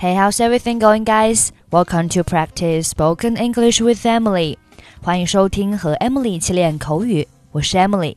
[0.00, 1.50] Hey, how's everything going, guys?
[1.72, 4.56] Welcome to practice spoken English with Emily.
[5.02, 8.14] 欢迎收听和 Emily 一起练口语，我是 Emily。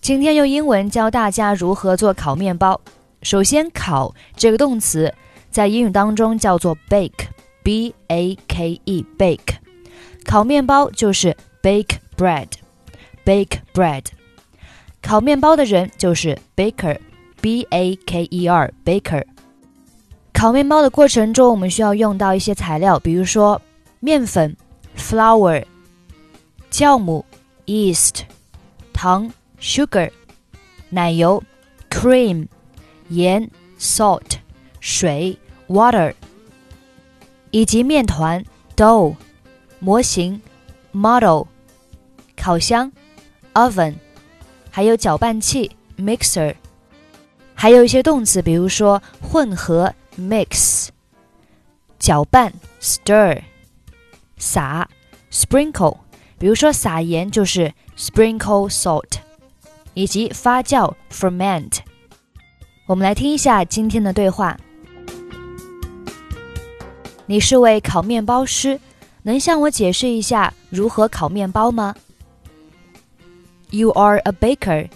[0.00, 2.80] 今天用英文教大家如何做烤面包。
[3.22, 5.14] 首先，烤这个动词
[5.48, 9.54] 在英语当中叫做 bake，b a k e，bake。
[10.24, 14.06] 烤面包就是 bake bread，bake bread。
[15.00, 19.22] 烤面包的人就是 baker，b a k e r，baker。
[20.42, 23.62] 烤面包的过程中，我们需要用到一些材料，比如说
[24.00, 24.56] 面粉
[24.96, 25.64] （flour）、
[26.68, 27.24] 酵母
[27.66, 28.22] （yeast）、
[28.92, 30.10] 糖 （sugar）、
[30.90, 31.40] 奶油
[31.88, 32.48] （cream）、
[33.08, 34.38] 盐 （salt）、
[34.80, 35.38] 水
[35.68, 36.12] （water）
[37.52, 39.14] 以及面团 （dough）、
[39.78, 40.42] 模型
[40.90, 41.44] （model）、
[42.36, 42.90] 烤箱
[43.54, 43.94] （oven）。
[44.72, 46.56] 还有搅拌器 mixer，
[47.54, 50.87] 还有一些动词，比如说混合 mix，
[51.99, 53.41] 搅拌 stir，
[54.37, 54.89] 撒
[55.31, 55.97] sprinkle，
[56.37, 59.19] 比如说撒盐就是 sprinkle salt，
[59.93, 61.79] 以及发酵 ferment。
[62.85, 64.57] 我们来听一下今天的对话。
[67.25, 68.79] 你是位烤面包师，
[69.23, 71.95] 能向我解释一下如何烤面包吗？
[73.69, 74.89] You are a baker.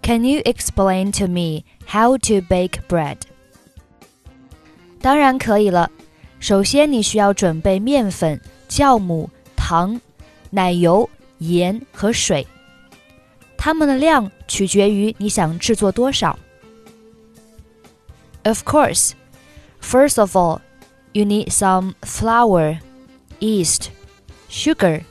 [0.00, 3.18] Can you explain to me how to bake bread?
[5.00, 5.90] 当然可以了。
[6.40, 10.00] 首先，你需要准备面粉、酵母、糖、
[10.50, 12.46] 奶油、盐和水。
[13.56, 16.38] 它们的量取决于你想制作多少。
[18.44, 19.12] Of course.
[19.80, 20.60] First of all,
[21.12, 22.78] you need some flour,
[23.40, 23.88] yeast,
[24.50, 25.02] sugar,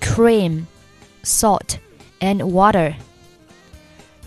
[0.00, 0.66] cream,
[1.22, 1.78] salt
[2.20, 2.94] and water.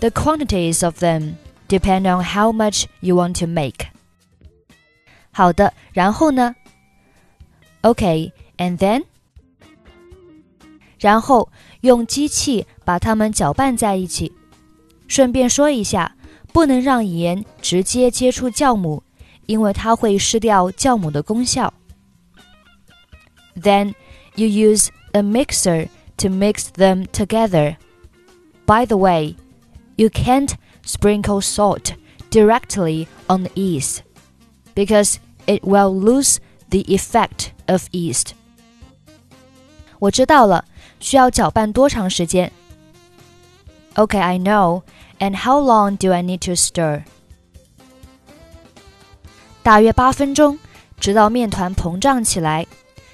[0.00, 1.34] The quantities of them
[1.68, 3.88] depend on how much you want to make.
[5.34, 6.54] 好的，然后呢？
[7.82, 9.04] Okay, and then?
[10.98, 14.32] 然后用机器把它们搅拌在一起。
[15.08, 16.14] 顺便说一下，
[16.52, 19.02] 不能让盐直接接触酵母，
[19.46, 21.72] 因为它会失掉酵母的功效。
[23.56, 23.94] Then
[24.36, 27.76] you use a mixer to mix them together.
[28.66, 29.36] By the way,
[29.96, 30.52] you can't
[30.84, 31.94] sprinkle salt
[32.30, 34.00] directly on the yeast
[34.74, 36.38] because it will lose
[36.70, 38.32] the effect of yeast.
[39.98, 40.64] 我知道了，
[40.98, 42.50] 需要搅拌多长时间？
[43.94, 44.82] Okay, I know.
[45.18, 47.02] And how long do I need to stir?
[49.62, 50.58] 大约八分钟，
[50.98, 52.66] 直到面团膨胀起来。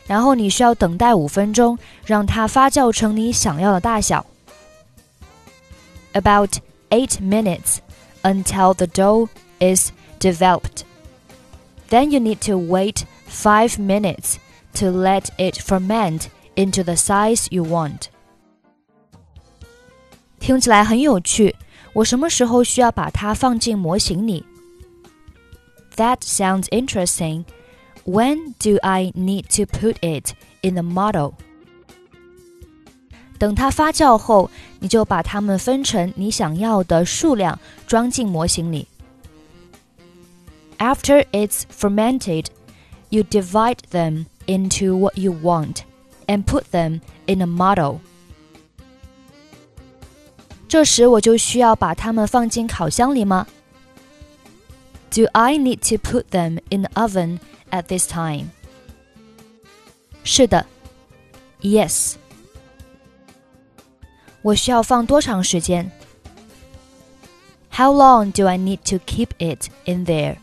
[0.06, 4.24] 然后你需要等待五分钟，让它发酵成你想要的大小。
[6.12, 6.60] about
[6.90, 7.78] 8 minutes
[8.22, 9.28] until the dough
[9.58, 10.84] is developed.
[11.90, 14.36] Then you need to wait 5 minutes
[14.74, 18.08] to let it ferment into the size you want.
[20.40, 21.56] 听起来很有趣。
[21.92, 24.44] 我什么时候需要把它放进模型里？
[25.96, 27.44] That sounds interesting.
[28.04, 31.32] When do I need to put it in the model?
[33.38, 34.50] 等它发酵后，
[34.80, 38.86] 你就把它们分成你想要的数量，装进模型里。
[40.80, 42.50] After it's fermented,
[43.10, 45.84] you divide them into what you want
[46.26, 48.00] and put them in a model.
[50.68, 53.46] 这时我就需要把它们放进烤箱里吗？
[55.10, 57.38] Do I need to put them in the oven
[57.70, 58.50] at this time?
[60.24, 60.66] 是的，
[61.62, 62.16] Yes.
[64.42, 65.90] 我需要放多长时间？
[67.70, 70.36] How long do I need to keep it in there？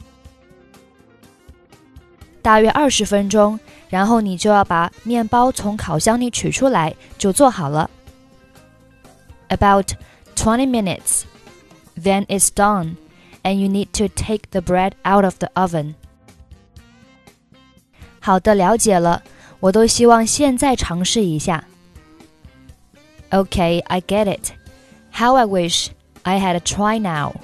[2.47, 7.89] 大约二十分钟，然后你就要把面包从烤箱里取出来，就做好了。
[9.49, 9.91] About
[10.35, 11.23] twenty minutes,
[11.95, 12.95] then it's done,
[13.44, 15.94] and you need to take the bread out of the oven.
[18.19, 19.21] 好的，了解了。
[19.59, 21.63] 我都希望现在尝试一下。
[23.30, 24.51] Okay, I get it.
[25.13, 25.88] How I wish
[26.24, 27.35] I had a try now.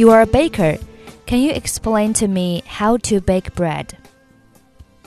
[0.00, 0.78] You are a baker.
[1.26, 3.98] Can you explain to me how to bake bread?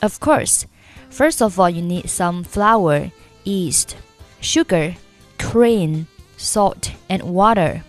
[0.03, 0.67] Of course.
[1.09, 3.11] First of all, you need some flour,
[3.43, 3.97] yeast,
[4.39, 4.93] sugar,
[5.39, 6.05] cream,
[6.37, 7.83] salt, and water.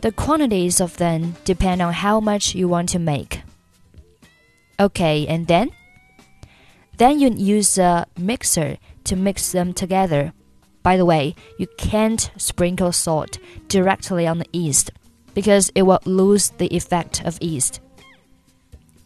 [0.00, 3.42] The quantities of them depend on how much you want to make.
[4.80, 5.70] Okay, and then?
[6.96, 10.32] Then you use a mixer to mix them together.
[10.82, 13.38] By the way, you can't sprinkle salt
[13.68, 14.90] directly on the yeast
[15.36, 17.80] because it will lose the effect of yeast.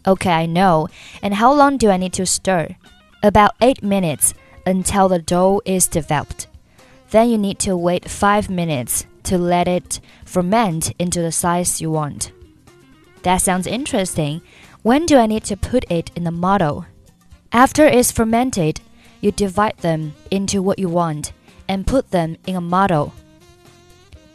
[0.06, 0.88] Okay, I know.
[1.22, 2.76] And how long do I need to stir?
[3.20, 4.32] About 8 minutes
[4.64, 6.46] until the dough is developed.
[7.10, 11.90] Then you need to wait 5 minutes to let it ferment into the size you
[11.90, 12.30] want.
[13.24, 14.40] That sounds interesting.
[14.82, 16.86] When do I need to put it in the model?
[17.52, 18.80] After it's fermented,
[19.20, 21.32] you divide them into what you want
[21.68, 23.12] and put them in a model.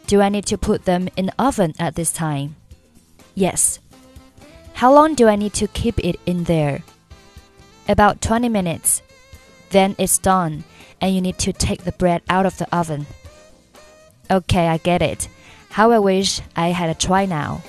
[0.06, 2.54] Do I need to put them in the oven at this time?
[3.34, 3.80] Yes.
[4.74, 6.82] How long do I need to keep it in there?
[7.88, 9.02] About 20 minutes.
[9.70, 10.64] Then it's done,
[11.00, 13.06] and you need to take the bread out of the oven.
[14.30, 15.28] Okay, I get it.
[15.70, 17.62] How I wish I had a try now.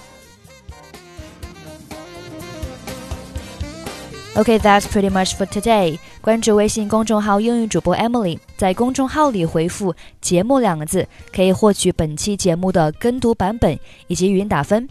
[4.37, 5.97] Okay, that's pretty much for today.
[6.21, 14.87] 关注微信公众号“英语主播 Emily”，在公众号里回复“节目”两个字，可以获取本期节目的跟读版本以及语音打分。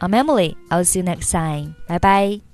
[0.00, 0.56] I'm Emily.
[0.70, 1.74] I'll see you next time.
[1.86, 2.49] 拜拜